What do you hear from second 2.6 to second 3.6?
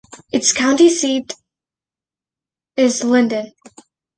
is Linden.